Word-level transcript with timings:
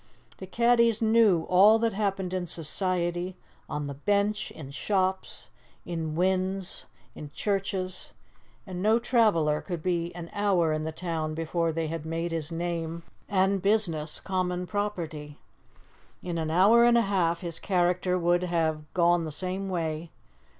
The 0.37 0.47
caddies 0.47 0.99
knew 0.99 1.43
all 1.43 1.77
that 1.77 1.93
happened 1.93 2.33
in 2.33 2.47
society, 2.47 3.35
on 3.69 3.85
the 3.85 3.93
bench, 3.93 4.49
in 4.49 4.71
shops, 4.71 5.51
in 5.85 6.15
wynds, 6.15 6.87
in 7.13 7.29
churches, 7.35 8.11
and 8.65 8.81
no 8.81 8.97
traveller 8.97 9.61
could 9.61 9.83
be 9.83 10.11
an 10.15 10.31
hour 10.33 10.73
in 10.73 10.85
the 10.85 10.91
town 10.91 11.35
before 11.35 11.71
they 11.71 11.85
had 11.85 12.03
made 12.03 12.31
his 12.31 12.51
name 12.51 13.03
and 13.29 13.61
business 13.61 14.19
common 14.19 14.65
property. 14.65 15.37
In 16.23 16.39
an 16.39 16.49
hour 16.49 16.83
and 16.83 16.97
a 16.97 17.01
half 17.01 17.41
his 17.41 17.59
character 17.59 18.17
would 18.17 18.41
have 18.41 18.91
gone 18.95 19.23
the 19.23 19.29
same 19.31 19.69
way. 19.69 20.09